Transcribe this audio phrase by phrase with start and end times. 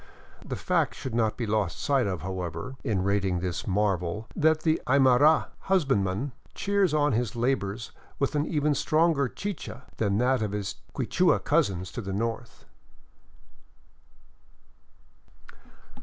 [0.43, 4.81] The fact should not be lost sight of, however, in rating this marvel that the
[4.87, 10.53] Aymara hus bandman cheers on his labors with an even stronger chicha than that of
[10.53, 12.65] his Quichua cousins to the north.